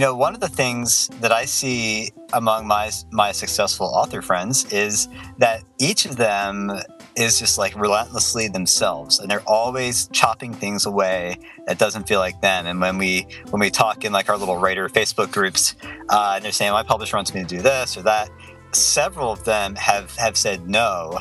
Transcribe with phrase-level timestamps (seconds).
[0.00, 4.64] you know, one of the things that I see among my my successful author friends
[4.72, 6.72] is that each of them
[7.16, 11.36] is just like relentlessly themselves and they're always chopping things away
[11.66, 14.56] that doesn't feel like them and when we when we talk in like our little
[14.56, 15.74] writer facebook groups
[16.08, 18.30] uh, and they're saying my publisher wants me to do this or that
[18.72, 21.18] several of them have have said no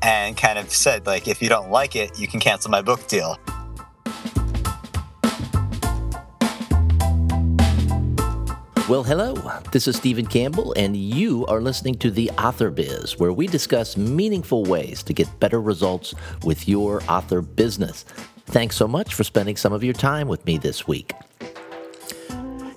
[0.00, 3.06] and kind of said like if you don't like it you can cancel my book
[3.08, 3.36] deal
[8.92, 9.32] Well, hello.
[9.72, 13.96] This is Stephen Campbell, and you are listening to The Author Biz, where we discuss
[13.96, 16.14] meaningful ways to get better results
[16.44, 18.04] with your author business.
[18.44, 21.14] Thanks so much for spending some of your time with me this week.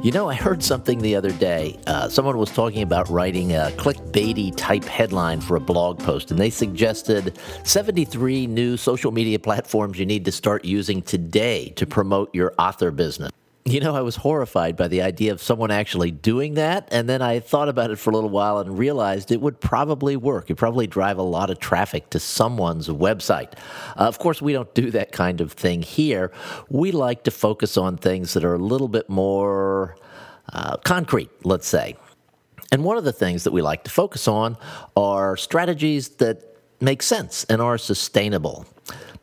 [0.01, 1.77] You know, I heard something the other day.
[1.85, 6.39] Uh, someone was talking about writing a clickbaity type headline for a blog post, and
[6.39, 12.34] they suggested 73 new social media platforms you need to start using today to promote
[12.34, 13.31] your author business.
[13.67, 16.87] You know, I was horrified by the idea of someone actually doing that.
[16.91, 20.15] And then I thought about it for a little while and realized it would probably
[20.15, 20.45] work.
[20.45, 23.53] It'd probably drive a lot of traffic to someone's website.
[23.98, 26.31] Uh, of course, we don't do that kind of thing here.
[26.70, 29.95] We like to focus on things that are a little bit more
[30.53, 31.95] uh, concrete, let's say.
[32.71, 34.57] And one of the things that we like to focus on
[34.95, 36.43] are strategies that
[36.81, 38.68] make sense and are sustainable.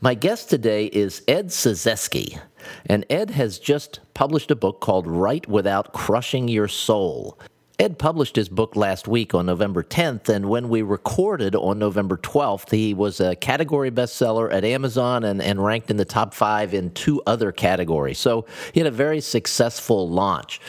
[0.00, 2.41] My guest today is Ed Cyzewski.
[2.86, 7.38] And Ed has just published a book called Write Without Crushing Your Soul.
[7.78, 12.16] Ed published his book last week on November 10th, and when we recorded on November
[12.16, 16.74] 12th, he was a category bestseller at Amazon and, and ranked in the top five
[16.74, 18.18] in two other categories.
[18.18, 20.60] So he had a very successful launch.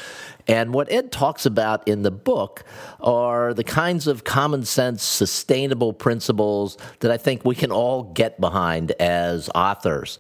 [0.47, 2.63] And what Ed talks about in the book
[2.99, 8.41] are the kinds of common sense, sustainable principles that I think we can all get
[8.41, 10.19] behind as authors.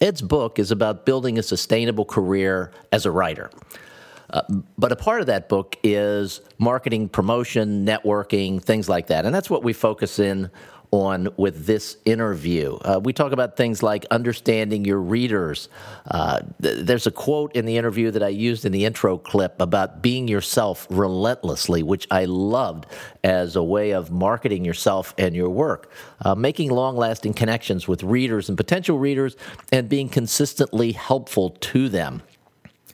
[0.00, 3.50] Ed's book is about building a sustainable career as a writer.
[4.30, 4.42] Uh,
[4.76, 9.24] but a part of that book is marketing, promotion, networking, things like that.
[9.24, 10.50] And that's what we focus in
[10.90, 12.76] on with this interview.
[12.76, 15.68] Uh, we talk about things like understanding your readers.
[16.10, 19.60] Uh, th- there's a quote in the interview that I used in the intro clip
[19.60, 22.86] about being yourself relentlessly, which I loved
[23.24, 25.90] as a way of marketing yourself and your work,
[26.24, 29.36] uh, making long lasting connections with readers and potential readers,
[29.72, 32.22] and being consistently helpful to them.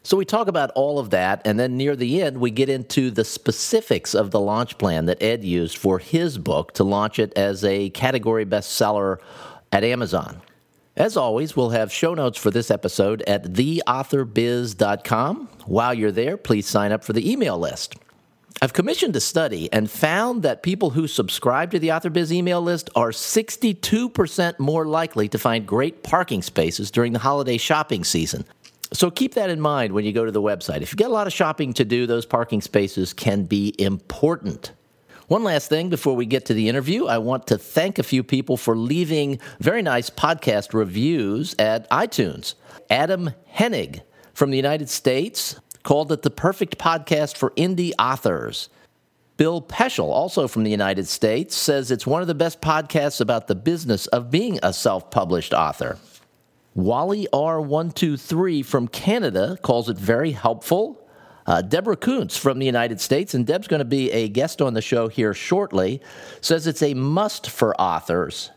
[0.05, 3.09] So we talk about all of that, and then near the end, we get into
[3.11, 7.33] the specifics of the launch plan that Ed used for his book to launch it
[7.37, 9.19] as a category bestseller
[9.71, 10.43] at Amazon.
[10.97, 15.49] As always, we'll have show notes for this episode at theauthorbiz.com.
[15.67, 17.95] While you're there, please sign up for the email list.
[18.61, 22.91] I've commissioned a study and found that people who subscribe to the AuthorBiz email list
[22.95, 28.45] are 62% more likely to find great parking spaces during the holiday shopping season.
[28.93, 30.83] So keep that in mind when you go to the website.
[30.83, 34.73] If you've got a lot of shopping to do, those parking spaces can be important.
[35.29, 38.23] One last thing before we get to the interview, I want to thank a few
[38.23, 42.55] people for leaving very nice podcast reviews at iTunes.
[42.91, 44.03] Adam Hennig
[44.35, 48.69] from the United States called it the perfect podcast for indie authors.
[49.39, 53.47] Bill Peschel, also from the United States, says it's one of the best podcasts about
[53.47, 55.99] the business of being a self published author.
[56.75, 61.07] Wally R123 from Canada calls it very helpful.
[61.47, 64.75] Uh, Deborah Kuntz from the United States, and Deb's going to be a guest on
[64.75, 66.01] the show here shortly,
[66.41, 68.51] says it's a must for authors.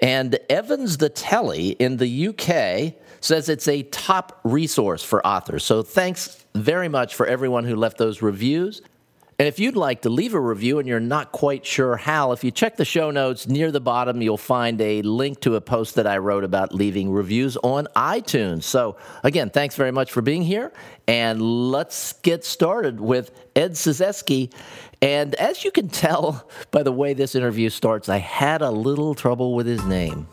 [0.00, 5.64] And Evans the Telly in the UK says it's a top resource for authors.
[5.64, 8.82] So thanks very much for everyone who left those reviews.
[9.38, 12.44] And if you'd like to leave a review and you're not quite sure how, if
[12.44, 15.96] you check the show notes near the bottom, you'll find a link to a post
[15.96, 18.62] that I wrote about leaving reviews on iTunes.
[18.62, 20.72] So, again, thanks very much for being here.
[21.08, 24.52] And let's get started with Ed Cyzewski.
[25.02, 29.16] And as you can tell by the way this interview starts, I had a little
[29.16, 30.28] trouble with his name.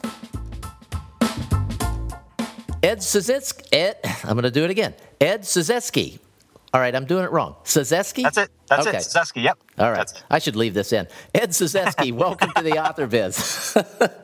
[2.83, 3.67] Ed Cyzewski.
[3.71, 4.93] Ed, I'm going to do it again.
[5.19, 6.19] Ed Cyzewski.
[6.73, 7.55] All right, I'm doing it wrong.
[7.65, 8.23] Cyzewski?
[8.23, 8.49] That's it.
[8.67, 8.97] That's okay.
[8.97, 9.01] it.
[9.01, 9.59] Cyzewski, yep.
[9.77, 10.09] All right.
[10.29, 11.05] I should leave this in.
[11.35, 13.77] Ed Cyzewski, welcome to the Author Biz.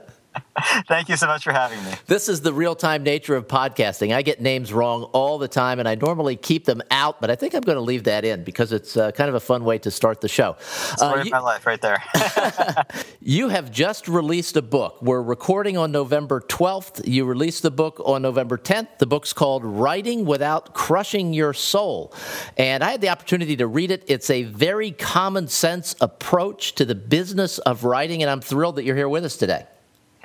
[0.88, 1.92] Thank you so much for having me.
[2.08, 4.14] This is the real time nature of podcasting.
[4.14, 7.36] I get names wrong all the time, and I normally keep them out, but I
[7.36, 9.78] think I'm going to leave that in because it's uh, kind of a fun way
[9.80, 10.56] to start the show.
[10.60, 12.04] Story uh, you, of my life, right there.
[13.22, 15.02] you have just released a book.
[15.02, 17.08] We're recording on November 12th.
[17.08, 18.98] You released the book on November 10th.
[19.00, 22.14] The book's called Writing Without Crushing Your Soul.
[22.58, 24.04] And I had the opportunity to read it.
[24.08, 28.84] It's a very common sense approach to the business of writing, and I'm thrilled that
[28.84, 29.66] you're here with us today.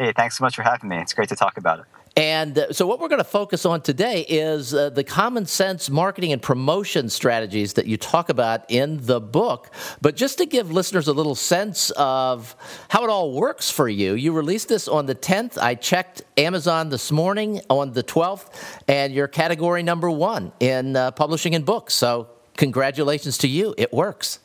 [0.02, 0.98] Hey, thanks so much for having me.
[0.98, 1.84] It's great to talk about it.
[2.16, 5.88] And uh, so, what we're going to focus on today is uh, the common sense
[5.88, 9.72] marketing and promotion strategies that you talk about in the book.
[10.00, 12.56] But just to give listeners a little sense of
[12.88, 15.56] how it all works for you, you released this on the 10th.
[15.56, 21.12] I checked Amazon this morning on the 12th, and you're category number one in uh,
[21.12, 21.94] publishing and books.
[21.94, 23.72] So, congratulations to you.
[23.78, 24.40] It works.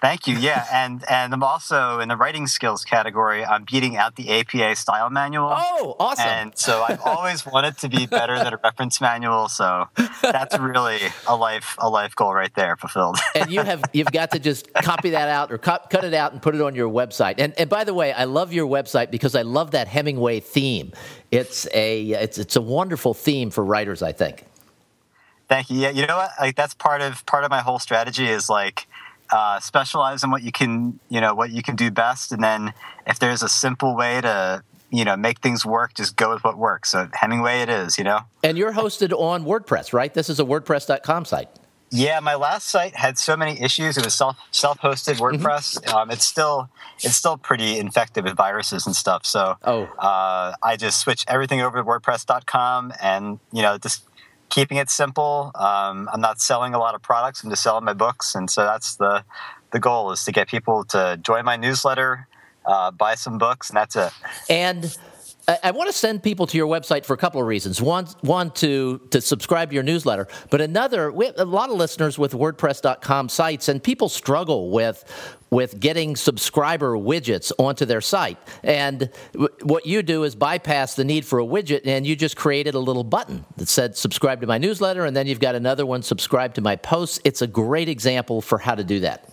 [0.00, 0.36] Thank you.
[0.38, 3.44] Yeah, and and I'm also in the writing skills category.
[3.44, 5.50] I'm beating out the APA style manual.
[5.52, 6.26] Oh, awesome!
[6.26, 9.48] And so I've always wanted to be better than a reference manual.
[9.48, 9.88] So
[10.22, 13.18] that's really a life a life goal right there fulfilled.
[13.34, 16.32] and you have you've got to just copy that out or cut, cut it out
[16.32, 17.34] and put it on your website.
[17.36, 20.92] And and by the way, I love your website because I love that Hemingway theme.
[21.30, 24.02] It's a it's it's a wonderful theme for writers.
[24.02, 24.46] I think.
[25.50, 25.78] Thank you.
[25.78, 26.30] Yeah, you know what?
[26.40, 28.86] Like that's part of part of my whole strategy is like
[29.32, 32.32] uh, specialize in what you can you know what you can do best.
[32.32, 32.72] And then
[33.06, 36.58] if there's a simple way to you know make things work just go with what
[36.58, 36.90] works.
[36.90, 38.20] So hemingway it is you know?
[38.42, 40.12] And you're hosted on wordpress right?
[40.12, 41.48] This is a wordpress.com site.
[41.90, 43.96] Yeah my last site had so many issues.
[43.96, 45.44] It was self self-hosted mm-hmm.
[45.44, 45.80] wordpress.
[45.80, 45.96] Mm-hmm.
[45.96, 46.68] um, it's still
[46.98, 49.24] it's still pretty infected with viruses and stuff.
[49.24, 49.84] So oh.
[49.98, 54.04] uh, i just switched everything over to wordpress.com and you know just
[54.50, 55.52] keeping it simple.
[55.54, 57.42] Um, I'm not selling a lot of products.
[57.42, 59.24] I'm just selling my books, and so that's the
[59.72, 62.26] the goal is to get people to join my newsletter,
[62.66, 64.12] uh, buy some books, and that's it.
[64.48, 64.96] And
[65.48, 67.80] I want to send people to your website for a couple of reasons.
[67.80, 71.76] One, one to to subscribe to your newsletter, but another, we have a lot of
[71.76, 75.04] listeners with WordPress.com sites, and people struggle with
[75.50, 78.38] with getting subscriber widgets onto their site.
[78.62, 82.36] And w- what you do is bypass the need for a widget, and you just
[82.36, 85.84] created a little button that said "Subscribe to my newsletter," and then you've got another
[85.84, 89.28] one "Subscribe to my posts." It's a great example for how to do that.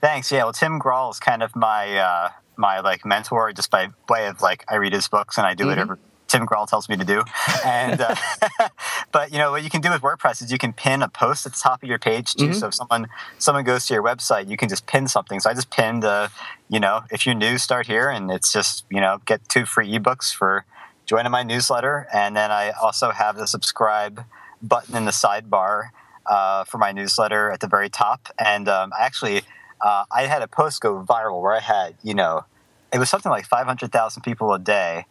[0.00, 0.32] Thanks.
[0.32, 0.44] Yeah.
[0.44, 1.96] Well, Tim Grahl is kind of my.
[1.98, 5.54] Uh my like mentor just by way of like I read his books and I
[5.54, 5.70] do mm-hmm.
[5.70, 7.22] whatever Tim Grahl tells me to do.
[7.64, 8.14] And uh,
[9.12, 11.46] but you know what you can do with WordPress is you can pin a post
[11.46, 12.48] at the top of your page too.
[12.48, 12.52] Mm-hmm.
[12.52, 13.08] So if someone
[13.38, 15.40] someone goes to your website, you can just pin something.
[15.40, 16.28] So I just pinned uh,
[16.68, 19.90] you know if you're new, start here, and it's just you know get two free
[19.98, 20.64] ebooks for
[21.06, 24.24] joining my newsletter, and then I also have the subscribe
[24.62, 25.90] button in the sidebar
[26.26, 29.42] uh, for my newsletter at the very top, and um, I actually
[29.80, 32.44] uh, I had a post go viral where I had, you know,
[32.92, 35.04] it was something like 500,000 people a day.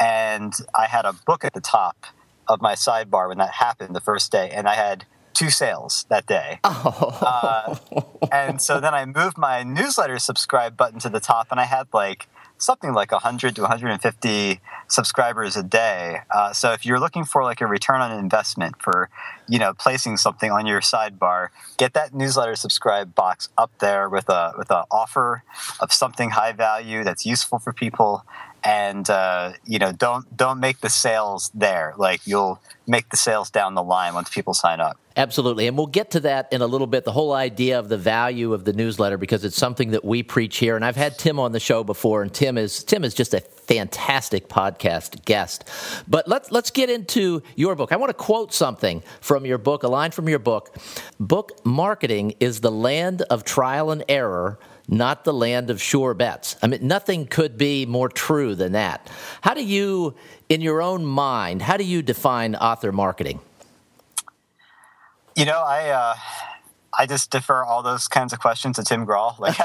[0.00, 2.06] And I had a book at the top
[2.48, 4.50] of my sidebar when that happened the first day.
[4.50, 6.60] And I had two sales that day.
[6.86, 7.18] Oh.
[7.22, 7.76] Uh,
[8.30, 11.88] and so then I moved my newsletter subscribe button to the top and I had
[11.92, 12.28] like
[12.64, 16.18] something like 100 to 150 subscribers a day.
[16.30, 19.08] Uh, so if you're looking for like a return on investment for,
[19.48, 24.28] you know, placing something on your sidebar, get that newsletter subscribe box up there with
[24.28, 25.42] a with an offer
[25.80, 28.24] of something high value that's useful for people
[28.64, 31.94] and uh, you know don't don't make the sales there.
[31.96, 34.98] Like you'll make the sales down the line once people sign up.
[35.16, 35.68] Absolutely.
[35.68, 38.52] And we'll get to that in a little bit the whole idea of the value
[38.52, 40.74] of the newsletter because it's something that we preach here.
[40.76, 43.40] And i've had tim on the show before and tim is tim is just a
[43.40, 45.68] fantastic podcast guest.
[46.08, 47.92] But let's let's get into your book.
[47.92, 50.76] I want to quote something from your book a line from your book.
[51.20, 54.58] Book marketing is the land of trial and error
[54.88, 56.56] not the land of sure bets.
[56.62, 59.10] I mean, nothing could be more true than that.
[59.40, 60.14] How do you,
[60.48, 63.40] in your own mind, how do you define author marketing?
[65.36, 66.14] You know, I uh,
[66.98, 69.38] I just defer all those kinds of questions to Tim Grahl.
[69.38, 69.56] Like,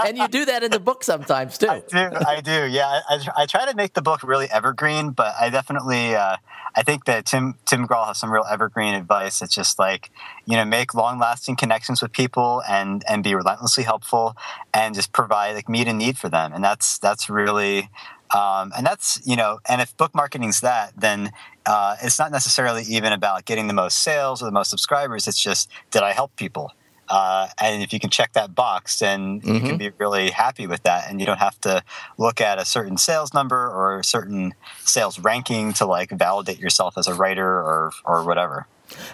[0.06, 1.68] and you do that in the book sometimes too.
[1.68, 2.10] I do.
[2.26, 2.66] I do.
[2.66, 6.36] Yeah, I, I, try to make the book really evergreen, but I definitely uh,
[6.74, 9.42] I think that Tim Tim Grahl has some real evergreen advice.
[9.42, 10.10] It's just like
[10.44, 14.36] you know make long lasting connections with people and and be relentlessly helpful
[14.74, 16.52] and just provide like meet a need for them.
[16.52, 17.90] And that's that's really
[18.36, 21.30] um, and that's you know and if book marketing's that then
[21.66, 25.26] uh, it's not necessarily even about getting the most sales or the most subscribers.
[25.26, 26.72] It's just did I help people?
[27.08, 29.54] Uh, and if you can check that box, then mm-hmm.
[29.54, 29.78] you can mm-hmm.
[29.78, 31.82] be really happy with that, and you don't have to
[32.18, 36.98] look at a certain sales number or a certain sales ranking to like validate yourself
[36.98, 38.66] as a writer or or whatever.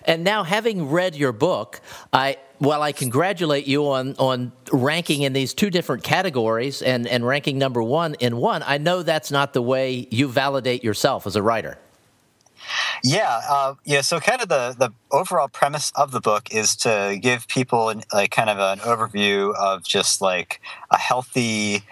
[0.05, 1.81] And now, having read your book,
[2.13, 7.27] I well, I congratulate you on on ranking in these two different categories and and
[7.27, 8.63] ranking number one in one.
[8.65, 11.79] I know that's not the way you validate yourself as a writer.
[13.03, 14.01] Yeah, uh, yeah.
[14.03, 18.31] So, kind of the the overall premise of the book is to give people like
[18.31, 20.61] kind of an overview of just like
[20.91, 21.83] a healthy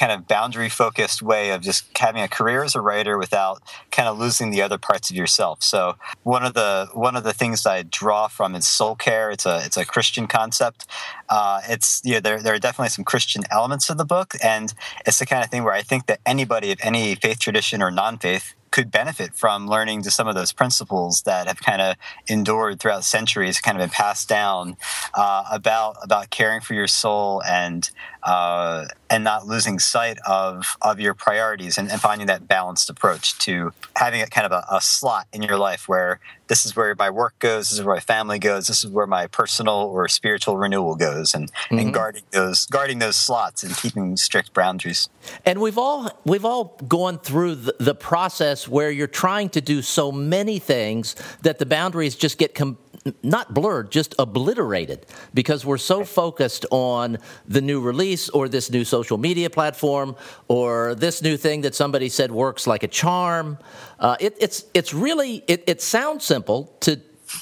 [0.00, 4.08] kind of boundary focused way of just having a career as a writer without kind
[4.08, 5.62] of losing the other parts of yourself.
[5.62, 9.30] So one of the one of the things I draw from is soul care.
[9.30, 10.86] It's a it's a Christian concept.
[11.28, 14.72] Uh, it's you know, there there are definitely some Christian elements in the book, and
[15.04, 17.90] it's the kind of thing where I think that anybody of any faith tradition or
[17.90, 21.96] non faith could benefit from learning to some of those principles that have kind of
[22.28, 24.76] endured throughout centuries, kind of been passed down
[25.14, 27.90] uh, about about caring for your soul and
[28.22, 33.38] uh, and not losing sight of of your priorities and, and, finding that balanced approach
[33.38, 36.94] to having a kind of a, a, slot in your life where this is where
[36.94, 40.08] my work goes, this is where my family goes, this is where my personal or
[40.08, 41.78] spiritual renewal goes, and, mm-hmm.
[41.78, 45.08] and guarding those guarding those slots and keeping strict boundaries.
[45.44, 49.82] And we've all we've all gone through the, the process where you're trying to do
[49.82, 52.54] so many things that the boundaries just get.
[52.54, 52.78] Com-
[53.22, 58.84] not blurred, just obliterated because we're so focused on the new release or this new
[58.84, 60.14] social media platform
[60.48, 63.58] or this new thing that somebody said works like a charm.
[63.98, 67.00] Uh, it, it's, it's really, it, it sounds simple to,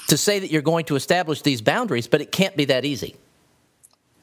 [0.09, 3.17] to say that you're going to establish these boundaries, but it can't be that easy.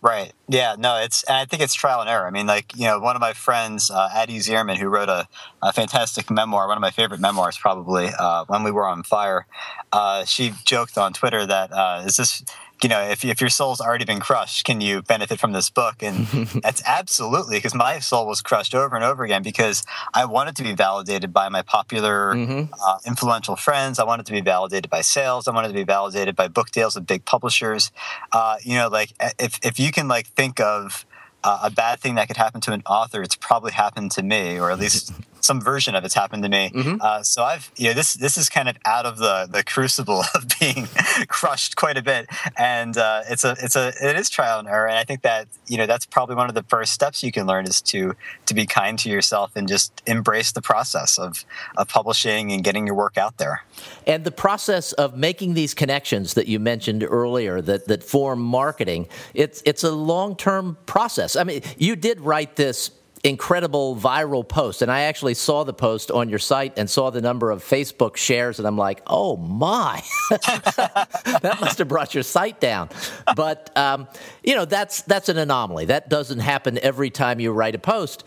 [0.05, 0.33] Right.
[0.47, 0.75] Yeah.
[0.77, 0.97] No.
[0.97, 1.23] It's.
[1.23, 2.27] And I think it's trial and error.
[2.27, 5.27] I mean, like you know, one of my friends, uh, Addie Zierman, who wrote a,
[5.63, 9.47] a, fantastic memoir, one of my favorite memoirs, probably uh, when we were on fire.
[9.91, 12.43] Uh, she joked on Twitter that uh, is this
[12.83, 16.01] you know, if, if your soul's already been crushed, can you benefit from this book?
[16.01, 16.27] And
[16.63, 20.63] that's absolutely because my soul was crushed over and over again because I wanted to
[20.63, 22.73] be validated by my popular, mm-hmm.
[22.85, 23.99] uh, influential friends.
[23.99, 25.47] I wanted to be validated by sales.
[25.47, 27.91] I wanted to be validated by book deals with big publishers.
[28.31, 31.05] Uh, you know, like if, if you can like think of
[31.43, 34.59] uh, a bad thing that could happen to an author, it's probably happened to me,
[34.59, 35.13] or at least
[35.45, 36.71] some version of it's happened to me.
[36.73, 36.97] Mm-hmm.
[36.99, 40.23] Uh, so I've you know this this is kind of out of the the crucible
[40.35, 40.87] of being
[41.27, 44.87] crushed quite a bit, and uh, it's a it's a it is trial and error,
[44.87, 47.47] and I think that you know that's probably one of the first steps you can
[47.47, 51.45] learn is to to be kind to yourself and just embrace the process of
[51.77, 53.63] of publishing and getting your work out there.
[54.07, 59.07] And the process of making these connections that you mentioned earlier that that form marketing,
[59.33, 61.35] it's it's a long term process.
[61.35, 62.91] I mean, you did write this
[63.25, 64.83] incredible viral post.
[64.83, 68.15] And I actually saw the post on your site and saw the number of Facebook
[68.15, 72.89] shares, and I'm like, oh my, that must have brought your site down.
[73.35, 74.07] But um,
[74.43, 75.85] you know, that's that's an anomaly.
[75.85, 78.23] That doesn't happen every time you write a post.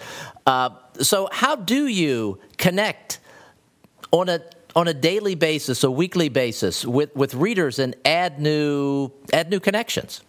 [0.46, 3.20] Uh, so, how do you connect
[4.10, 4.42] on a
[4.74, 9.60] on a daily basis, a weekly basis with, with readers and add new add new
[9.60, 10.22] connections?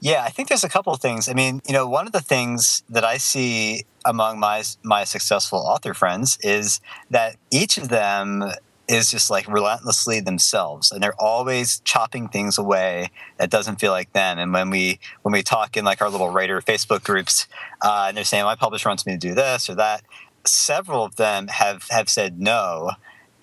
[0.00, 1.28] Yeah, I think there's a couple of things.
[1.28, 5.58] I mean, you know, one of the things that I see among my my successful
[5.58, 8.44] author friends is that each of them
[8.88, 14.12] is just like relentlessly themselves and they're always chopping things away that doesn't feel like
[14.12, 17.48] them and when we when we talk in like our little writer facebook groups
[17.82, 20.02] uh, and they're saying my publisher wants me to do this or that
[20.44, 22.92] several of them have have said no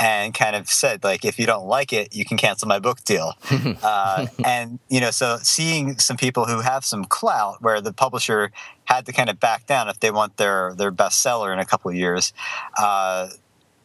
[0.04, 3.02] and kind of said like if you don't like it you can cancel my book
[3.06, 3.36] deal
[3.84, 8.52] uh, and you know so seeing some people who have some clout where the publisher
[8.84, 11.90] had to kind of back down if they want their their bestseller in a couple
[11.90, 12.34] of years
[12.78, 13.30] uh,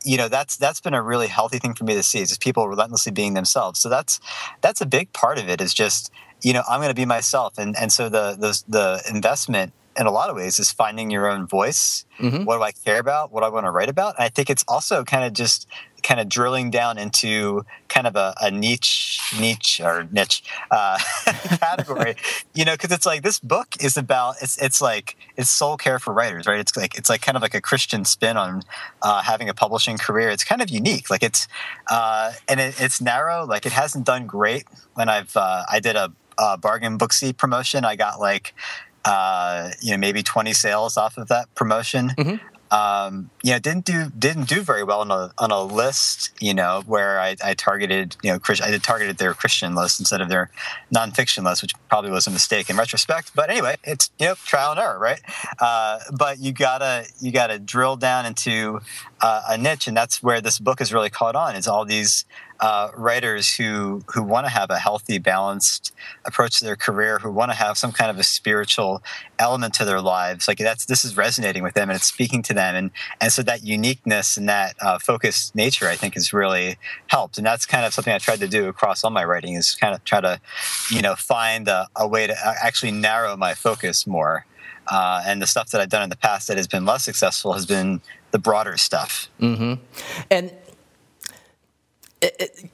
[0.04, 2.40] you know that's that's been a really healthy thing for me to see is just
[2.40, 4.18] people relentlessly being themselves so that's
[4.60, 6.10] that's a big part of it is just
[6.42, 10.06] you know i'm going to be myself and and so the the, the investment in
[10.06, 12.06] a lot of ways is finding your own voice.
[12.20, 12.44] Mm-hmm.
[12.44, 13.32] What do I care about?
[13.32, 14.14] What do I want to write about?
[14.14, 15.66] And I think it's also kind of just
[16.02, 20.98] kind of drilling down into kind of a, a niche, niche or niche uh,
[21.58, 22.16] category,
[22.54, 25.98] you know, because it's like this book is about it's it's like it's soul care
[25.98, 26.60] for writers, right?
[26.60, 28.62] It's like it's like kind of like a Christian spin on
[29.02, 30.30] uh, having a publishing career.
[30.30, 31.48] It's kind of unique, like it's
[31.90, 33.44] uh, and it, it's narrow.
[33.44, 34.64] Like it hasn't done great
[34.94, 37.84] when I've uh, I did a, a bargain Booksy promotion.
[37.84, 38.54] I got like
[39.04, 42.57] uh, you know maybe 20 sales off of that promotion mm-hmm.
[42.70, 46.54] Um, you know didn't do didn't do very well on a on a list you
[46.54, 50.28] know where I, I targeted you know I did targeted their Christian list instead of
[50.28, 50.50] their
[50.94, 53.32] nonfiction list which probably was a mistake in retrospect.
[53.34, 55.20] But anyway it's you know trial and error right?
[55.58, 58.80] Uh, but you gotta you gotta drill down into
[59.20, 62.24] uh, a niche and that's where this book has really caught on is all these
[62.60, 65.94] uh, writers who who want to have a healthy, balanced
[66.24, 69.02] approach to their career, who want to have some kind of a spiritual
[69.38, 70.48] element to their lives.
[70.48, 73.42] Like that's this is resonating with them and it's speaking to them, and and so
[73.42, 77.38] that uniqueness and that uh, focused nature, I think, has really helped.
[77.38, 79.94] And that's kind of something I tried to do across all my writing is kind
[79.94, 80.40] of try to,
[80.90, 84.46] you know, find a, a way to actually narrow my focus more.
[84.90, 87.52] Uh, and the stuff that I've done in the past that has been less successful
[87.52, 89.30] has been the broader stuff.
[89.40, 89.74] Mm-hmm.
[90.30, 90.52] And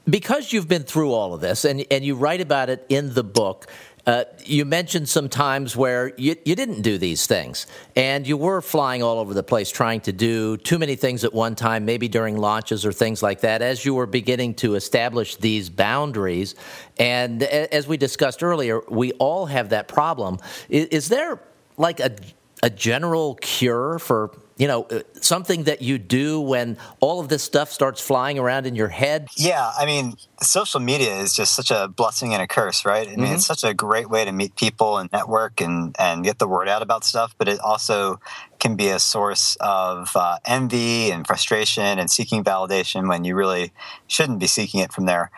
[0.09, 3.23] because you've been through all of this and, and you write about it in the
[3.23, 3.67] book,
[4.07, 8.61] uh, you mentioned some times where you, you didn't do these things and you were
[8.61, 12.07] flying all over the place trying to do too many things at one time, maybe
[12.07, 16.53] during launches or things like that, as you were beginning to establish these boundaries.
[16.99, 20.37] And as we discussed earlier, we all have that problem.
[20.69, 21.39] Is, is there
[21.77, 22.15] like a,
[22.61, 27.43] a general cure for you know, uh, something that you do when all of this
[27.43, 29.27] stuff starts flying around in your head?
[29.35, 33.07] Yeah, I mean, social media is just such a blessing and a curse, right?
[33.07, 33.35] I mean, mm-hmm.
[33.35, 36.69] it's such a great way to meet people and network and, and get the word
[36.69, 38.19] out about stuff, but it also
[38.59, 43.73] can be a source of uh, envy and frustration and seeking validation when you really
[44.07, 45.31] shouldn't be seeking it from there.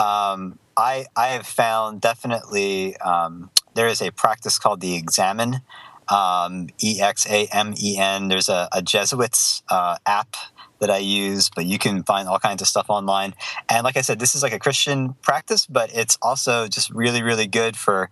[0.00, 5.60] Um, I, I have found definitely um, there is a practice called the examen
[6.08, 8.28] um, E X A M E N.
[8.28, 10.36] There's a, a Jesuits uh, app
[10.80, 13.34] that I use, but you can find all kinds of stuff online.
[13.68, 17.22] And like I said, this is like a Christian practice, but it's also just really,
[17.22, 18.10] really good for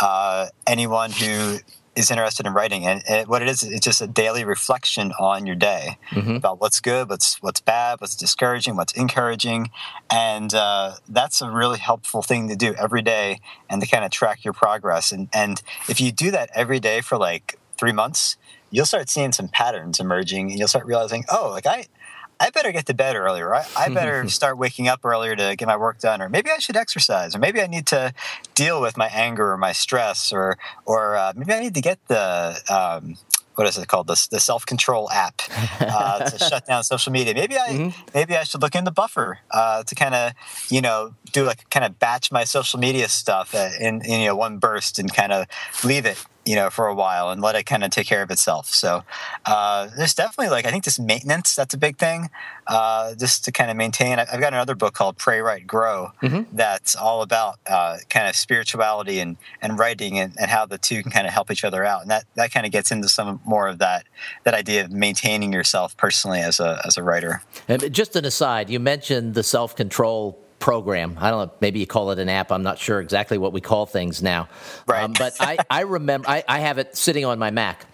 [0.00, 1.58] uh, anyone who
[1.94, 2.86] is interested in writing.
[2.86, 6.36] And, and, what it is it's just a daily reflection on your day mm-hmm.
[6.36, 9.70] about what's good what's what's bad what's discouraging what's encouraging.
[10.10, 14.10] And uh, that's a really helpful thing to do every day and to kind of
[14.10, 15.12] track your progress.
[15.12, 18.36] And and if you do that every day for like three months
[18.72, 21.84] you'll start seeing some patterns emerging and you'll start realizing oh like i
[22.42, 23.54] I better get to bed earlier.
[23.54, 26.58] I, I better start waking up earlier to get my work done, or maybe I
[26.58, 28.12] should exercise, or maybe I need to
[28.56, 32.00] deal with my anger or my stress, or or uh, maybe I need to get
[32.08, 33.16] the um,
[33.54, 35.40] what is it called the, the self control app
[35.80, 37.32] uh, to shut down social media.
[37.32, 38.00] Maybe I mm-hmm.
[38.12, 40.32] maybe I should look into Buffer uh, to kind of
[40.68, 44.36] you know do like kind of batch my social media stuff in, in you know
[44.36, 45.46] one burst and kind of
[45.84, 48.30] leave it you know, for a while and let it kind of take care of
[48.30, 48.68] itself.
[48.68, 49.04] So
[49.46, 52.30] uh, there's definitely like I think just maintenance that's a big thing,
[52.66, 54.18] uh, just to kind of maintain.
[54.18, 56.54] I've got another book called Pray, Write, Grow mm-hmm.
[56.56, 61.02] that's all about uh, kind of spirituality and and writing and, and how the two
[61.02, 62.02] can kind of help each other out.
[62.02, 64.06] And that that kind of gets into some more of that
[64.44, 67.42] that idea of maintaining yourself personally as a as a writer.
[67.68, 71.18] And just an aside, you mentioned the self control program.
[71.20, 72.52] I don't know, maybe you call it an app.
[72.52, 74.48] I'm not sure exactly what we call things now.
[74.86, 75.02] Right.
[75.02, 77.84] Um, but I, I remember, I, I have it sitting on my Mac.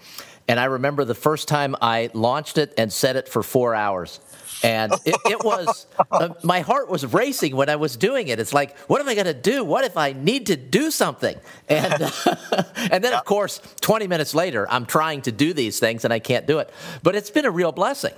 [0.47, 4.19] And I remember the first time I launched it and set it for four hours.
[4.63, 8.39] And it, it was, uh, my heart was racing when I was doing it.
[8.39, 9.63] It's like, what am I going to do?
[9.63, 11.37] What if I need to do something?
[11.69, 12.03] And,
[12.91, 16.19] and then, of course, 20 minutes later, I'm trying to do these things and I
[16.19, 16.69] can't do it.
[17.01, 18.13] But it's been a real blessing.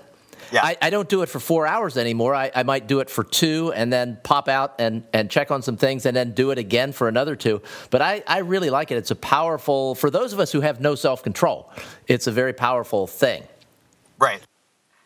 [0.52, 0.64] Yeah.
[0.64, 2.36] I, I, don't do it for four hours anymore.
[2.36, 5.62] I, I, might do it for two and then pop out and, and check on
[5.62, 7.62] some things and then do it again for another two.
[7.90, 8.98] But I, I really like it.
[8.98, 11.72] It's a powerful, for those of us who have no self control,
[12.08, 13.44] it's a very powerful thing.
[14.20, 14.42] Right.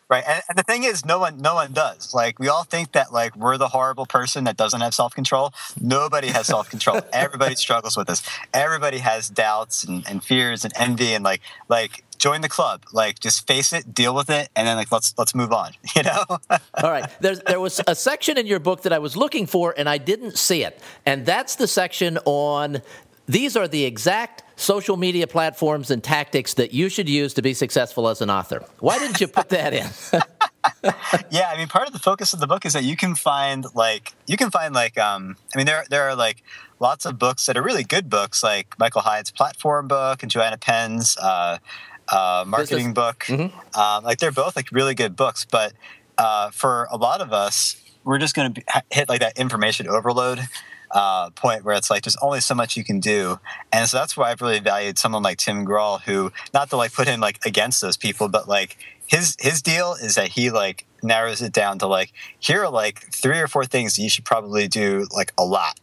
[0.08, 0.22] Right.
[0.26, 2.14] And, and, the thing is, no one, no one does.
[2.14, 5.52] Like, we all think that, like, we're the horrible person that doesn't have self control.
[5.80, 7.00] Nobody has self control.
[7.12, 8.22] Everybody struggles with this.
[8.54, 12.82] Everybody has doubts and, and fears and envy and, like, like, join the club.
[12.92, 15.72] Like, just face it, deal with it, and then like let's let's move on.
[15.96, 16.24] You know.
[16.82, 17.08] All right.
[17.20, 19.98] There's, there was a section in your book that I was looking for, and I
[19.98, 22.82] didn't see it, and that's the section on.
[23.26, 27.54] These are the exact social media platforms and tactics that you should use to be
[27.54, 28.64] successful as an author.
[28.78, 29.88] Why didn't you put that in?
[31.30, 33.64] yeah, I mean, part of the focus of the book is that you can find
[33.74, 36.42] like you can find like um, I mean, there there are like
[36.78, 40.58] lots of books that are really good books, like Michael Hyatt's platform book and Joanna
[40.58, 41.58] Penn's uh,
[42.08, 43.24] uh, marketing book.
[43.26, 43.78] Mm-hmm.
[43.78, 45.72] Um, like they're both like really good books, but
[46.18, 50.40] uh, for a lot of us, we're just going to hit like that information overload
[50.90, 53.38] uh, point where it's like there's only so much you can do,
[53.72, 56.92] and so that's why I've really valued someone like Tim Grahl, who not to like
[56.92, 60.86] put him like against those people, but like his his deal is that he like
[61.02, 64.66] narrows it down to like here are like three or four things you should probably
[64.66, 65.78] do like a lot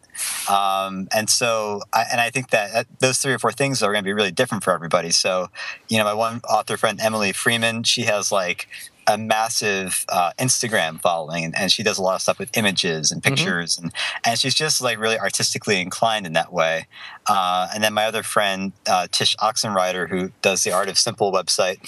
[0.49, 4.03] um, and so, I, and I think that those three or four things are going
[4.03, 5.11] to be really different for everybody.
[5.11, 5.49] So,
[5.89, 8.67] you know, my one author friend, Emily Freeman, she has like
[9.07, 13.11] a massive uh, Instagram following, and, and, she does a lot of stuff with images
[13.11, 13.33] and mm-hmm.
[13.33, 13.85] pictures, mm-hmm.
[13.85, 13.93] and
[14.25, 16.87] and she's just like really artistically inclined in that way.
[17.27, 21.31] Uh, and then my other friend uh, Tish Oxenreider, who does the Art of Simple
[21.31, 21.79] website,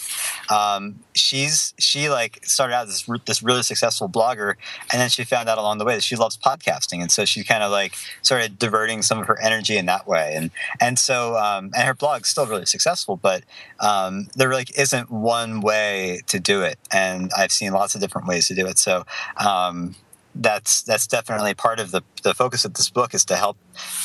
[0.52, 4.56] um, she's she like started out as this, this really successful blogger,
[4.92, 7.44] and then she found out along the way that she loves podcasting, and so she
[7.44, 11.36] kind of like started diverting some of her energy in that way, and and so
[11.38, 13.44] um, and her blog's still really successful, but
[13.80, 16.78] um, there really isn't one way to do it.
[16.92, 18.78] And and I've seen lots of different ways to do it.
[18.78, 19.06] So
[19.38, 19.96] um,
[20.36, 23.58] that's that's definitely part of the, the focus of this book is to help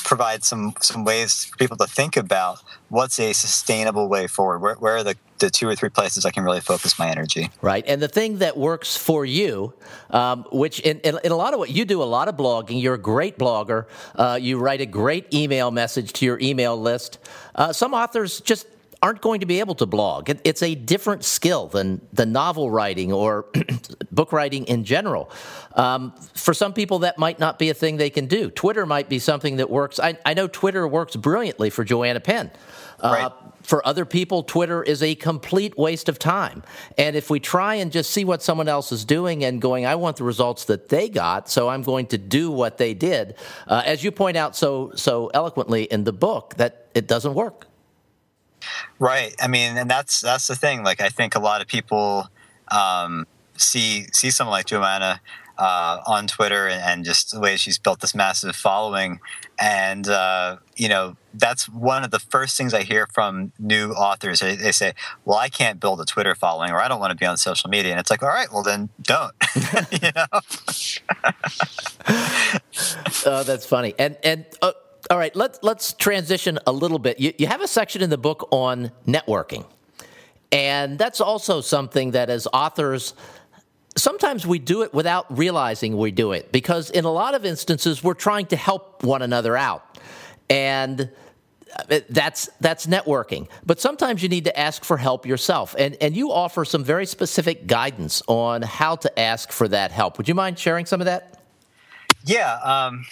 [0.03, 4.59] provide some some ways for people to think about what's a sustainable way forward.
[4.59, 7.49] Where, where are the, the two or three places I can really focus my energy?
[7.61, 9.73] Right, and the thing that works for you,
[10.09, 12.81] um, which in, in, in, a lot of what you do, a lot of blogging.
[12.81, 13.85] You're a great blogger.
[14.15, 17.19] Uh, you write a great email message to your email list.
[17.55, 18.65] Uh, some authors just
[19.01, 20.29] aren't going to be able to blog.
[20.29, 23.47] It, it's a different skill than the novel writing or
[24.11, 25.31] book writing in general.
[25.73, 28.51] Um, for some people, that might not be a thing they can do.
[28.51, 29.99] Twitter might be something that works.
[29.99, 32.51] I, I know Twitter works brilliantly for Joanna Penn.
[33.01, 33.31] Uh, right.
[33.63, 36.63] for other people, Twitter is a complete waste of time.
[36.97, 39.95] And if we try and just see what someone else is doing and going, I
[39.95, 43.35] want the results that they got, so I'm going to do what they did,
[43.67, 47.67] uh, as you point out so so eloquently in the book, that it doesn't work.
[48.99, 49.33] Right.
[49.41, 50.83] I mean, and that's that's the thing.
[50.83, 52.27] Like, I think a lot of people
[52.69, 53.25] um,
[53.57, 55.21] see see someone like Joanna
[55.61, 59.19] uh, on Twitter and, and, just the way she's built this massive following.
[59.59, 64.39] And, uh, you know, that's one of the first things I hear from new authors.
[64.39, 64.93] They, they, say,
[65.23, 67.69] well, I can't build a Twitter following or I don't want to be on social
[67.69, 67.91] media.
[67.91, 69.33] And it's like, all right, well, then don't.
[70.01, 70.25] you know?
[73.27, 73.93] oh, that's funny.
[73.99, 74.71] And, and, uh,
[75.11, 77.19] all right, let's, let's transition a little bit.
[77.19, 79.67] You, you have a section in the book on networking.
[80.51, 83.13] And that's also something that as authors,
[83.95, 88.03] sometimes we do it without realizing we do it because in a lot of instances
[88.03, 89.97] we're trying to help one another out.
[90.49, 91.09] And
[91.89, 93.47] uh, that's that's networking.
[93.65, 95.75] But sometimes you need to ask for help yourself.
[95.77, 100.17] And and you offer some very specific guidance on how to ask for that help.
[100.17, 101.41] Would you mind sharing some of that?
[102.25, 103.05] Yeah um,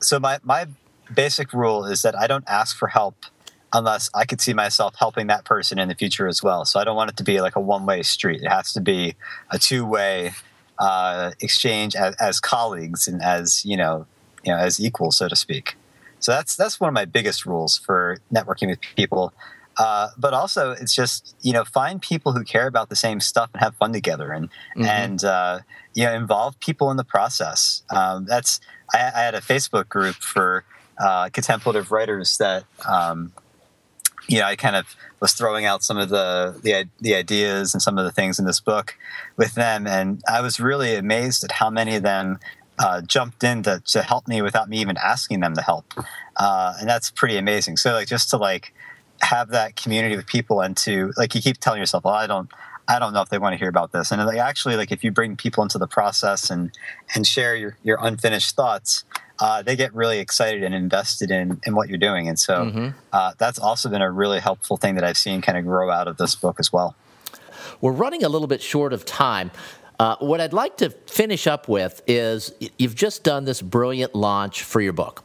[0.00, 0.66] so my my
[1.12, 3.26] basic rule is that i don't ask for help
[3.72, 6.64] unless I could see myself helping that person in the future as well.
[6.64, 8.42] So I don't want it to be like a one way street.
[8.42, 9.14] It has to be
[9.50, 10.32] a two way
[10.78, 14.06] uh, exchange as, as, colleagues and as you know,
[14.44, 15.76] you know, as equals, so to speak.
[16.20, 19.32] So that's that's one of my biggest rules for networking with people.
[19.76, 23.50] Uh, but also, it's just you know, find people who care about the same stuff
[23.54, 24.84] and have fun together, and mm-hmm.
[24.84, 25.60] and uh,
[25.94, 27.82] you know, involve people in the process.
[27.90, 28.60] Um, that's
[28.92, 30.64] I, I, had a Facebook group for
[30.98, 33.32] uh, contemplative writers that um,
[34.30, 37.82] you know, I kind of was throwing out some of the, the the ideas and
[37.82, 38.96] some of the things in this book
[39.36, 42.38] with them, and I was really amazed at how many of them
[42.78, 45.84] uh, jumped in to, to help me without me even asking them to help,
[46.36, 47.76] uh, and that's pretty amazing.
[47.76, 48.72] So like just to like
[49.20, 52.48] have that community with people and to like you keep telling yourself, well, I don't.
[52.88, 54.10] I don't know if they want to hear about this.
[54.10, 56.72] And like, actually, like if you bring people into the process and
[57.14, 59.04] and share your, your unfinished thoughts,
[59.40, 62.28] uh, they get really excited and invested in, in what you're doing.
[62.28, 62.88] And so mm-hmm.
[63.12, 66.08] uh, that's also been a really helpful thing that I've seen kind of grow out
[66.08, 66.94] of this book as well.
[67.80, 69.50] We're running a little bit short of time.
[69.98, 74.62] Uh, what I'd like to finish up with is you've just done this brilliant launch
[74.62, 75.24] for your book.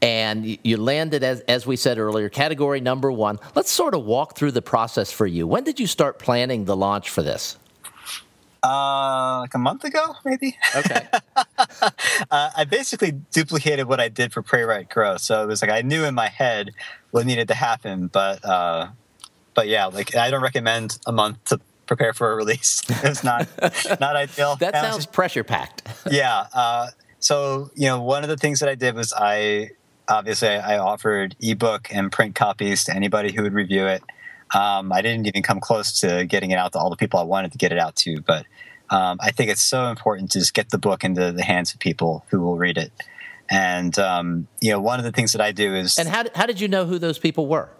[0.00, 3.38] And you landed, as, as we said earlier, category number one.
[3.54, 5.46] Let's sort of walk through the process for you.
[5.46, 7.56] When did you start planning the launch for this?
[8.62, 10.56] Uh, like a month ago, maybe.
[10.74, 11.06] Okay.
[12.30, 15.16] uh, I basically duplicated what I did for Pray Write Grow.
[15.16, 16.70] So it was like I knew in my head
[17.10, 18.88] what needed to happen, but uh,
[19.54, 22.82] but yeah, like I don't recommend a month to prepare for a release.
[23.04, 23.48] It's not
[24.00, 24.56] not ideal.
[24.56, 25.82] That sounds pressure packed.
[26.10, 26.46] yeah.
[26.52, 26.88] Uh,
[27.20, 29.70] so you know, one of the things that I did was I
[30.08, 34.02] obviously I offered ebook and print copies to anybody who would review it.
[34.54, 37.24] Um, I didn't even come close to getting it out to all the people I
[37.24, 38.46] wanted to get it out to, but
[38.94, 41.80] um, I think it's so important to just get the book into the hands of
[41.80, 42.92] people who will read it.
[43.50, 45.98] And um, you know, one of the things that I do is.
[45.98, 47.70] And how did, how did you know who those people were?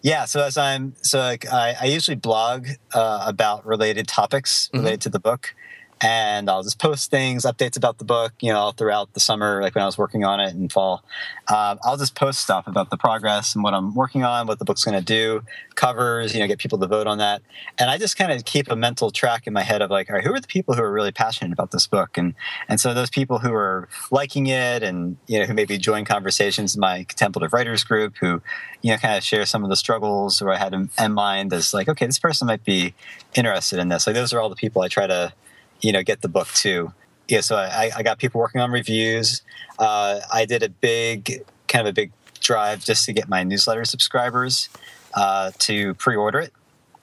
[0.00, 5.00] Yeah, so as I'm so like, I, I usually blog uh, about related topics related
[5.00, 5.02] mm-hmm.
[5.02, 5.56] to the book,
[6.00, 9.74] and I'll just post things, updates about the book, you know, throughout the summer, like
[9.74, 11.02] when I was working on it in fall.
[11.48, 14.64] Um, I'll just post stuff about the progress and what I'm working on, what the
[14.64, 15.42] book's going to do,
[15.74, 17.42] covers, you know, get people to vote on that.
[17.78, 20.16] And I just kind of keep a mental track in my head of like, all
[20.16, 22.16] right, who are the people who are really passionate about this book?
[22.16, 22.34] And
[22.68, 26.74] and so those people who are liking it and, you know, who maybe join conversations
[26.74, 28.40] in my contemplative writers group who,
[28.82, 31.52] you know, kind of share some of the struggles or I had in, in mind
[31.52, 32.94] as like, okay, this person might be
[33.34, 34.06] interested in this.
[34.06, 35.32] Like those are all the people I try to
[35.80, 36.92] you know get the book too.
[37.28, 39.42] Yeah, so I, I got people working on reviews.
[39.78, 42.10] Uh, I did a big kind of a big
[42.40, 44.70] drive just to get my newsletter subscribers
[45.14, 46.52] uh, to pre-order it.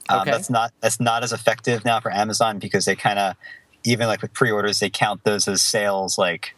[0.09, 0.31] Um, okay.
[0.31, 3.35] That's not that's not as effective now for Amazon because they kind of
[3.83, 6.54] even like with pre-orders they count those as sales like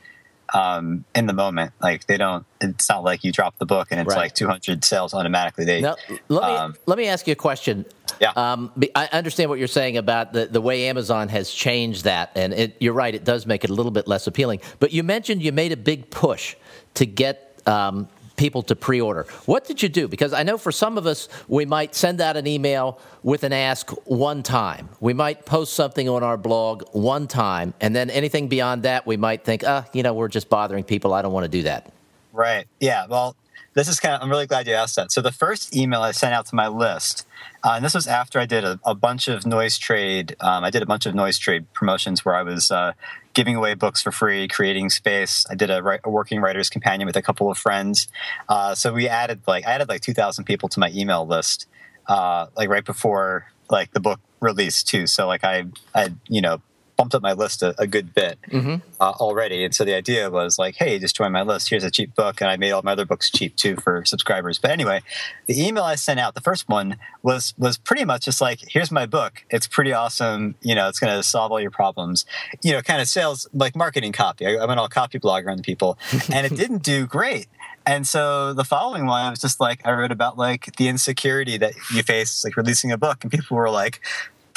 [0.53, 1.73] um, in the moment.
[1.81, 2.45] Like they don't.
[2.61, 4.23] It's not like you drop the book and it's right.
[4.23, 5.65] like 200 sales automatically.
[5.65, 5.95] They now,
[6.27, 7.85] let me um, let me ask you a question.
[8.19, 8.31] Yeah.
[8.35, 12.53] Um, I understand what you're saying about the, the way Amazon has changed that, and
[12.53, 13.13] it, you're right.
[13.13, 14.61] It does make it a little bit less appealing.
[14.79, 16.55] But you mentioned you made a big push
[16.95, 19.23] to get um, people to pre-order.
[19.45, 20.07] What did you do?
[20.07, 23.51] Because I know for some of us, we might send out an email with an
[23.51, 24.89] ask one time.
[25.01, 29.17] We might post something on our blog one time, and then anything beyond that, we
[29.17, 31.13] might think, ah, you know, we're just bothering people.
[31.13, 31.91] I don't want to do that.
[32.31, 32.67] Right.
[32.79, 33.07] Yeah.
[33.07, 33.35] Well,
[33.77, 35.11] this is kind of, I'm really glad you asked that.
[35.11, 37.27] So the first email I sent out to my list,
[37.63, 40.33] uh, and this was after I did a, a bunch of NoiseTrade.
[40.43, 42.93] Um, I did a bunch of NoiseTrade promotions where I was uh,
[43.35, 45.45] giving away books for free, creating space.
[45.47, 48.07] I did a, a working writer's companion with a couple of friends.
[48.49, 51.67] Uh, so we added like, I added like 2,000 people to my email list,
[52.07, 55.05] uh, like right before like the book released too.
[55.05, 56.63] So like I, I, you know,
[56.97, 58.75] bumped up my list a, a good bit mm-hmm.
[58.99, 59.63] uh, already.
[59.63, 61.69] And so the idea was like, hey, just join my list.
[61.69, 62.41] Here's a cheap book.
[62.41, 64.57] And I made all my other books cheap too for subscribers.
[64.57, 65.01] But anyway,
[65.45, 68.91] the email I sent out, the first one was was pretty much just like, here's
[68.91, 69.45] my book.
[69.49, 70.55] It's pretty awesome.
[70.61, 72.25] You know, it's going to solve all your problems.
[72.63, 74.45] You know, kind of sales like marketing copy.
[74.45, 75.97] I, I went all Copyblogger on the people,
[76.33, 77.47] and it didn't do great.
[77.85, 81.57] And so the following one, I was just like, I wrote about like the insecurity
[81.57, 84.01] that you face, like releasing a book, and people were like,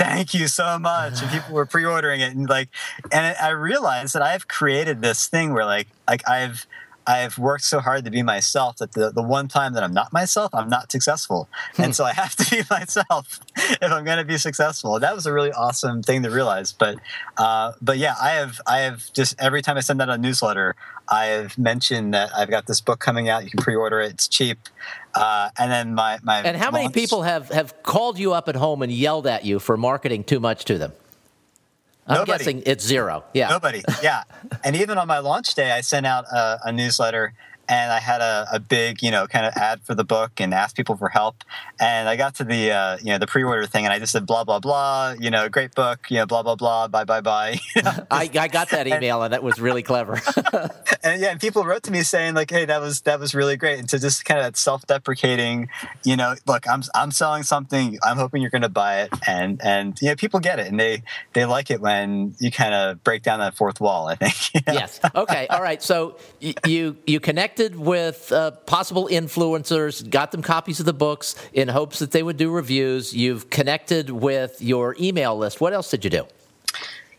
[0.01, 1.21] thank you so much.
[1.23, 2.35] And people were pre-ordering it.
[2.35, 2.69] And like
[3.13, 6.67] and i realized that i've created this thing where like like i've
[7.11, 10.13] I've worked so hard to be myself that the, the one time that I'm not
[10.13, 11.49] myself, I'm not successful.
[11.75, 11.83] Hmm.
[11.83, 15.01] And so I have to be myself if I'm going to be successful.
[15.01, 16.73] That was a really awesome thing to realize.
[16.73, 16.99] But,
[17.37, 20.77] uh, but yeah, I have, I have just every time I send out a newsletter,
[21.09, 23.43] I have mentioned that I've got this book coming out.
[23.43, 24.13] You can pre-order it.
[24.13, 24.61] It's cheap.
[25.13, 28.55] Uh, and then my, my and how many people have, have called you up at
[28.55, 30.93] home and yelled at you for marketing too much to them?
[32.11, 32.39] I'm Nobody.
[32.39, 33.25] guessing it's zero.
[33.33, 33.49] Yeah.
[33.51, 33.83] Nobody.
[34.03, 34.25] Yeah.
[34.65, 37.35] and even on my launch day, I sent out a, a newsletter
[37.71, 40.53] and I had a, a, big, you know, kind of ad for the book and
[40.53, 41.45] asked people for help.
[41.79, 44.27] And I got to the, uh, you know, the pre-order thing, and I just said
[44.27, 47.61] blah blah blah, you know, great book, you know, blah blah blah, bye bye bye.
[48.11, 50.21] I, I got that email, and, and that was really clever.
[51.05, 53.57] and yeah, and people wrote to me saying like, hey, that was that was really
[53.57, 55.69] great, and to just kind of that self-deprecating,
[56.05, 59.61] you know, look, I'm I'm selling something, I'm hoping you're going to buy it, and
[59.63, 61.05] and you know, people get it, and they
[61.35, 64.09] they like it when you kind of break down that fourth wall.
[64.09, 64.35] I think.
[64.55, 64.73] You know?
[64.73, 64.99] Yes.
[65.15, 65.47] Okay.
[65.47, 65.81] All right.
[65.81, 71.35] So you you connect connected with uh, possible influencers, got them copies of the books
[71.53, 73.15] in hopes that they would do reviews.
[73.15, 75.61] You've connected with your email list.
[75.61, 76.27] What else did you do?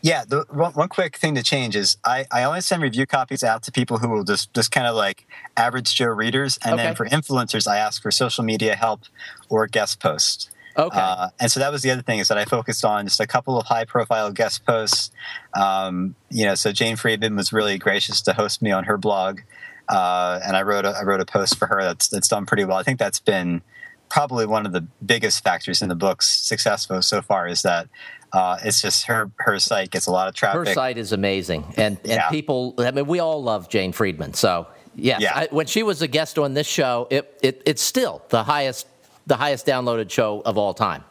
[0.00, 3.44] Yeah, the one, one quick thing to change is I, I only send review copies
[3.44, 6.82] out to people who will just just kind of like average Joe readers, and okay.
[6.82, 9.02] then for influencers, I ask for social media help
[9.48, 10.50] or guest posts.
[10.76, 10.98] Okay.
[10.98, 13.26] Uh, and so that was the other thing is that I focused on just a
[13.28, 15.12] couple of high profile guest posts.
[15.54, 19.40] Um, you know, so Jane Friedman was really gracious to host me on her blog.
[19.88, 22.64] Uh, and I wrote a, I wrote a post for her that's that's done pretty
[22.64, 22.76] well.
[22.76, 23.62] I think that's been
[24.08, 27.88] probably one of the biggest factors in the book's success so far is that
[28.32, 30.68] uh, it's just her her site gets a lot of traffic.
[30.68, 32.30] Her site is amazing, and and yeah.
[32.30, 32.74] people.
[32.78, 34.34] I mean, we all love Jane Friedman.
[34.34, 37.82] So yes, yeah, I, when she was a guest on this show, it, it it's
[37.82, 38.86] still the highest
[39.26, 41.04] the highest downloaded show of all time.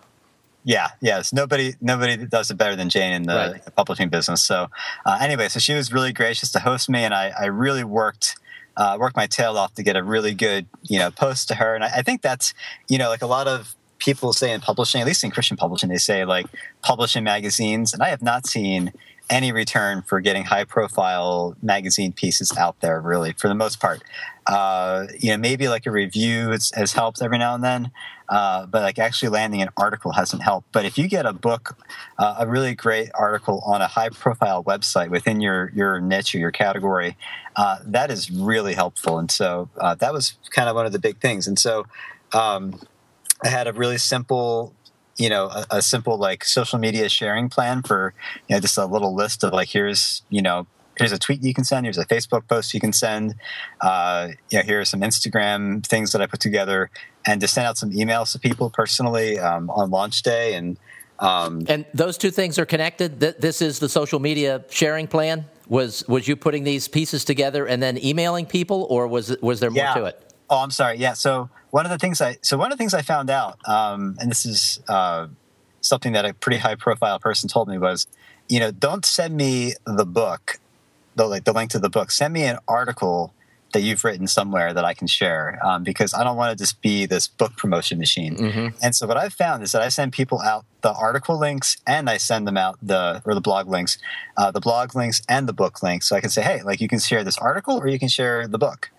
[0.63, 1.34] Yeah, yes.
[1.34, 3.75] Nobody nobody does it better than Jane in the right.
[3.75, 4.43] publishing business.
[4.43, 4.67] So
[5.05, 8.36] uh, anyway, so she was really gracious to host me, and I, I really worked
[8.77, 11.75] uh, worked my tail off to get a really good you know post to her.
[11.75, 12.53] And I, I, think that's
[12.88, 15.88] you know like a lot of people say in publishing at least in christian publishing
[15.88, 16.47] they say like
[16.81, 17.93] publish in magazines.
[17.93, 18.93] And i have not seen
[19.32, 24.04] any return for getting high profile magazine pieces out there really for the most part
[24.48, 27.91] uh, you know maybe like a review has, has helped every now and then
[28.32, 30.72] uh, but like actually landing an article hasn't helped.
[30.72, 31.78] But if you get a book,
[32.17, 36.38] uh, a really great article on a high profile website within your your niche or
[36.38, 37.17] your category,
[37.58, 39.20] uh, that is really helpful.
[39.20, 41.46] And so uh, that was kind of one of the big things.
[41.46, 41.86] And so
[42.32, 42.80] um,
[43.44, 44.74] I had a really simple
[45.17, 48.13] you know a, a, simple like social media sharing plan for
[48.47, 50.65] you know just a little list of like here's you know
[50.97, 53.36] here's a tweet you can send here's a facebook post you can send
[53.82, 56.89] uh, you know here are some instagram things that i put together
[57.26, 60.78] and to send out some emails to people personally um, on launch day and
[61.19, 63.19] um, and those two things are connected?
[63.19, 65.45] That this is the social media sharing plan?
[65.67, 69.69] Was was you putting these pieces together and then emailing people or was was there
[69.69, 69.93] more yeah.
[69.93, 72.77] to it oh i'm sorry yeah so one of the things i so one of
[72.77, 75.27] the things i found out um, and this is uh,
[75.81, 78.05] something that a pretty high profile person told me was
[78.47, 80.59] you know don't send me the book
[81.15, 83.33] the like the link to the book send me an article
[83.73, 86.81] that you've written somewhere that I can share um, because I don't want to just
[86.81, 88.35] be this book promotion machine.
[88.35, 88.67] Mm-hmm.
[88.81, 92.09] And so what I've found is that I send people out the article links and
[92.09, 93.97] I send them out the or the blog links,
[94.37, 96.07] uh, the blog links and the book links.
[96.07, 98.47] So I can say, hey, like you can share this article or you can share
[98.47, 98.91] the book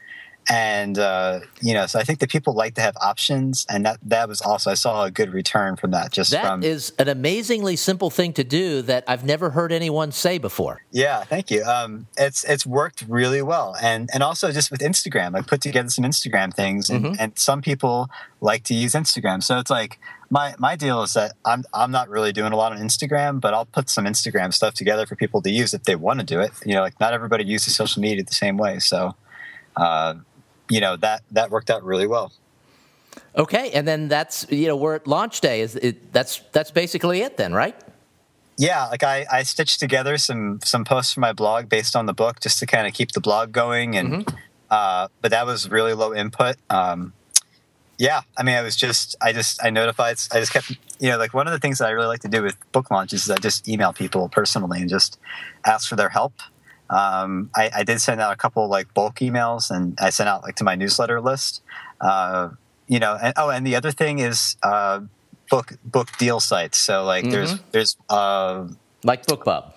[0.48, 3.98] and uh, you know so i think that people like to have options and that
[4.02, 7.08] that was also i saw a good return from that just that from is an
[7.08, 10.82] amazingly simple thing to do that i've never heard anyone say before.
[10.90, 11.62] Yeah thank you.
[11.62, 13.76] Um, it's it's worked really well.
[13.82, 17.14] And and also just with instagram i put together some instagram things and, mm-hmm.
[17.18, 19.42] and some people like to use instagram.
[19.42, 19.98] So it's like
[20.32, 23.52] my my deal is that I'm I'm not really doing a lot on Instagram, but
[23.52, 26.40] I'll put some Instagram stuff together for people to use if they want to do
[26.40, 26.52] it.
[26.64, 29.14] You know, like not everybody uses social media the same way, so
[29.76, 30.14] uh,
[30.72, 32.32] you know that that worked out really well.
[33.36, 35.60] Okay, and then that's you know we're at launch day.
[35.60, 37.76] Is it, that's that's basically it then, right?
[38.56, 42.14] Yeah, like I, I stitched together some some posts for my blog based on the
[42.14, 44.36] book just to kind of keep the blog going, and mm-hmm.
[44.70, 46.56] uh, but that was really low input.
[46.70, 47.12] Um,
[47.98, 51.18] yeah, I mean, I was just I just I notified I just kept you know
[51.18, 53.30] like one of the things that I really like to do with book launches is
[53.30, 55.18] I just email people personally and just
[55.64, 56.34] ask for their help.
[56.92, 60.42] Um, I, I, did send out a couple like bulk emails and I sent out
[60.42, 61.62] like to my newsletter list.
[62.02, 62.50] Uh,
[62.86, 65.00] you know, and oh, and the other thing is uh,
[65.50, 66.76] book book deal sites.
[66.76, 67.32] So like mm-hmm.
[67.32, 68.66] there's there's uh,
[69.04, 69.72] like BookBub,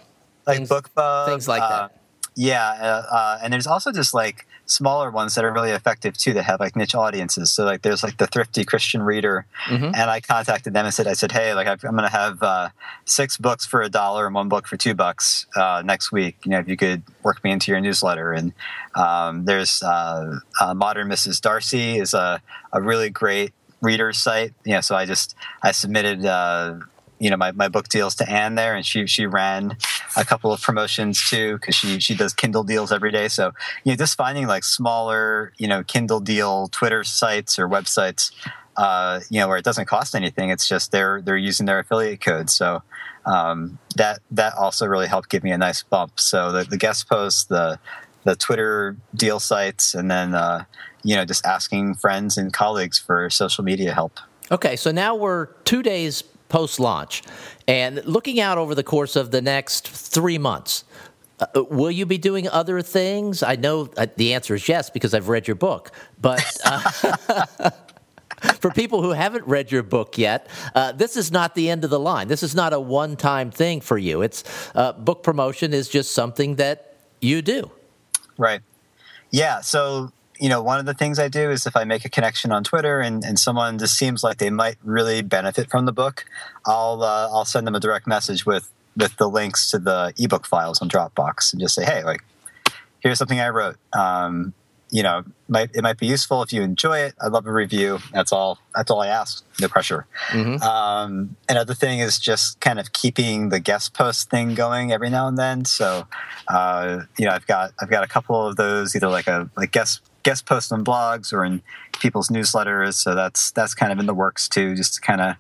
[0.45, 2.01] like things, BookBub, things like uh, that.
[2.35, 6.33] Yeah, uh, uh, and there's also just like smaller ones that are really effective too
[6.33, 7.51] that have like niche audiences.
[7.51, 9.85] So like there's like the thrifty Christian reader, mm-hmm.
[9.85, 12.69] and I contacted them and said I said hey like I'm going to have uh,
[13.05, 16.37] six books for a dollar and one book for two bucks uh, next week.
[16.45, 18.31] You know if you could work me into your newsletter.
[18.31, 18.53] And
[18.95, 21.41] um, there's uh, uh, Modern Mrs.
[21.41, 22.41] Darcy is a
[22.73, 24.53] a really great reader site.
[24.63, 26.75] You know so I just I submitted uh,
[27.19, 29.77] you know my, my book deals to Anne there, and she she ran
[30.17, 33.27] a couple of promotions too because she she does Kindle deals every day.
[33.27, 33.51] So
[33.83, 38.31] you know just finding like smaller you know Kindle deal Twitter sites or websites,
[38.77, 40.49] uh, you know where it doesn't cost anything.
[40.49, 42.49] It's just they're they're using their affiliate code.
[42.49, 42.81] So
[43.25, 46.19] um, that that also really helped give me a nice bump.
[46.19, 47.79] So the, the guest posts, the
[48.23, 50.65] the Twitter deal sites, and then uh,
[51.03, 54.19] you know just asking friends and colleagues for social media help.
[54.51, 57.23] Okay, so now we're two days post launch.
[57.67, 60.83] And looking out over the course of the next three months,
[61.39, 63.43] uh, will you be doing other things?
[63.43, 66.43] I know uh, the answer is yes because I've read your book, but.
[66.63, 67.71] Uh,
[68.59, 71.89] for people who haven't read your book yet, uh, this is not the end of
[71.89, 72.27] the line.
[72.27, 74.21] This is not a one time thing for you.
[74.21, 74.43] It's
[74.75, 77.71] uh, book promotion is just something that you do.
[78.37, 78.61] Right.
[79.31, 79.61] Yeah.
[79.61, 82.51] So you know, one of the things I do is if I make a connection
[82.51, 86.25] on Twitter and, and someone just seems like they might really benefit from the book,
[86.65, 90.45] I'll uh, I'll send them a direct message with with the links to the ebook
[90.45, 92.23] files on Dropbox and just say, hey, like,
[92.99, 93.77] here's something I wrote.
[93.93, 94.53] Um,
[94.91, 97.15] you know, might, it might be useful if you enjoy it.
[97.21, 97.99] I'd love a review.
[98.13, 98.59] That's all.
[98.75, 99.43] That's all I ask.
[99.59, 100.05] No pressure.
[100.29, 100.61] Mm-hmm.
[100.61, 105.27] Um, another thing is just kind of keeping the guest post thing going every now
[105.27, 105.65] and then.
[105.65, 106.07] So,
[106.47, 109.71] uh, you know, I've got I've got a couple of those, either like a like
[109.71, 111.61] guest guest posts on blogs or in
[112.01, 112.95] people's newsletters.
[112.95, 115.35] So that's that's kind of in the works too, just to kind of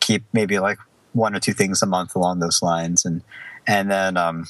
[0.00, 0.78] keep maybe like
[1.12, 3.04] one or two things a month along those lines.
[3.04, 3.22] And
[3.66, 4.46] and then um,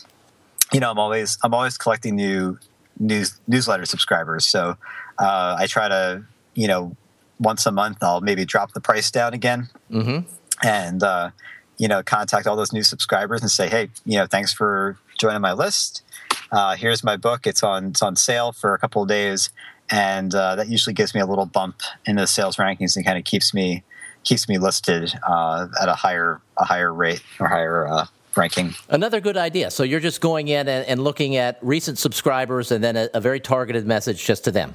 [0.73, 2.59] you know I'm always I'm always collecting new
[3.01, 4.47] news newsletter subscribers.
[4.47, 4.77] So
[5.19, 6.23] uh, I try to
[6.55, 6.95] you know
[7.41, 9.69] once a month I'll maybe drop the price down again.
[9.91, 10.29] Mm-hmm.
[10.63, 11.31] And uh,
[11.79, 15.41] you know, contact all those new subscribers and say, hey, you know, thanks for joining
[15.41, 16.03] my list.
[16.51, 17.47] Uh, here's my book.
[17.47, 19.51] It's on it's on sale for a couple of days
[19.91, 23.19] and uh, that usually gives me a little bump in the sales rankings and kind
[23.19, 23.83] of keeps me
[24.25, 28.75] keeps me listed uh, at a higher a higher rate or higher uh, ranking.
[28.89, 29.71] Another good idea.
[29.71, 33.21] So you're just going in and, and looking at recent subscribers and then a, a,
[33.21, 34.75] very targeted message just to them.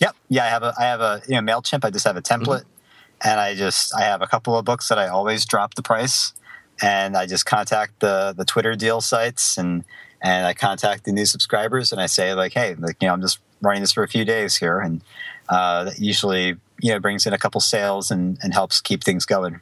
[0.00, 0.16] Yep.
[0.28, 1.84] Yeah, I have a I have a you know Mailchimp.
[1.84, 3.28] I just have a template, mm-hmm.
[3.28, 6.32] and I just I have a couple of books that I always drop the price,
[6.80, 9.84] and I just contact the the Twitter deal sites and
[10.22, 13.20] and I contact the new subscribers and I say like, hey, like you know, I'm
[13.20, 15.00] just running this for a few days here, and
[15.48, 19.24] uh, that usually you know brings in a couple sales and, and helps keep things
[19.24, 19.60] going.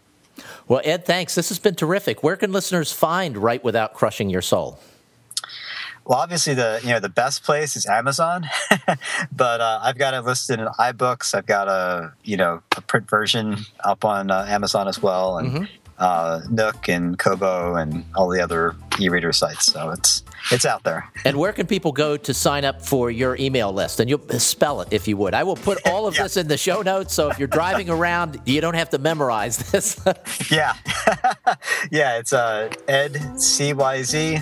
[0.66, 1.34] Well, Ed, thanks.
[1.34, 2.22] This has been terrific.
[2.22, 4.78] Where can listeners find Write Without Crushing Your Soul?
[6.06, 8.48] Well, obviously the you know the best place is Amazon,
[9.32, 11.34] but uh, I've got it listed in iBooks.
[11.34, 15.48] I've got a you know a print version up on uh, Amazon as well, and
[15.50, 15.64] mm-hmm
[16.00, 19.66] uh, Nook and Kobo and all the other e-reader sites.
[19.66, 21.11] So it's it's out there.
[21.24, 24.00] And where can people go to sign up for your email list?
[24.00, 25.35] And you'll spell it if you would.
[25.35, 26.24] I will put all of yeah.
[26.24, 27.14] this in the show notes.
[27.14, 30.00] So if you're driving around, you don't have to memorize this.
[30.50, 30.74] yeah,
[31.90, 32.18] yeah.
[32.18, 34.38] It's uh, ed c y z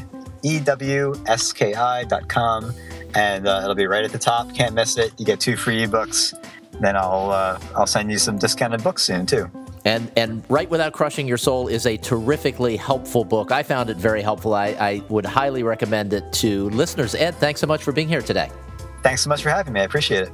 [0.65, 2.73] w s k i dot com,
[3.15, 4.55] and uh, it'll be right at the top.
[4.55, 5.13] Can't miss it.
[5.19, 6.35] You get two free ebooks.
[6.81, 9.51] Then I'll uh, I'll send you some discounted books soon too.
[9.89, 13.51] And, and Write Without Crushing Your Soul is a terrifically helpful book.
[13.53, 14.53] I found it very helpful.
[14.53, 17.15] I, I would highly recommend it to listeners.
[17.15, 18.51] Ed, thanks so much for being here today.
[19.03, 19.81] Thanks so much for having me.
[19.81, 20.33] I appreciate it.